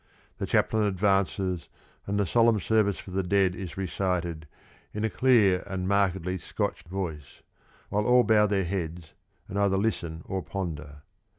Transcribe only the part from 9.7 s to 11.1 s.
listen or ponder.